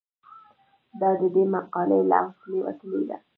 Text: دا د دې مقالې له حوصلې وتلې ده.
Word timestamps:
دا 0.99 1.09
د 1.19 1.21
دې 1.35 1.43
مقالې 1.55 1.99
له 2.11 2.19
حوصلې 2.31 2.59
وتلې 2.67 3.01
ده. 3.09 3.17